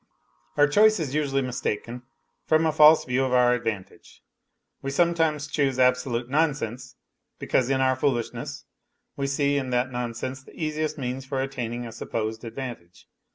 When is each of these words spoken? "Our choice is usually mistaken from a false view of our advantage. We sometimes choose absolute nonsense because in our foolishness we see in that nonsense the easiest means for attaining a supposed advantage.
"Our 0.57 0.65
choice 0.65 0.99
is 0.99 1.13
usually 1.13 1.43
mistaken 1.43 2.01
from 2.47 2.65
a 2.65 2.71
false 2.71 3.05
view 3.05 3.23
of 3.23 3.33
our 3.33 3.53
advantage. 3.53 4.23
We 4.81 4.89
sometimes 4.89 5.45
choose 5.45 5.77
absolute 5.77 6.27
nonsense 6.27 6.95
because 7.37 7.69
in 7.69 7.81
our 7.81 7.95
foolishness 7.95 8.65
we 9.15 9.27
see 9.27 9.57
in 9.57 9.69
that 9.69 9.91
nonsense 9.91 10.41
the 10.41 10.55
easiest 10.59 10.97
means 10.97 11.23
for 11.27 11.39
attaining 11.39 11.85
a 11.85 11.91
supposed 11.91 12.43
advantage. 12.43 13.07